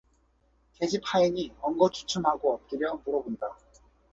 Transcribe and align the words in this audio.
계집 0.73 1.03
하인이 1.05 1.53
엉거주춤하고 1.61 2.55
엎드려 2.55 2.95
물어 3.05 3.21
본다. 3.21 3.55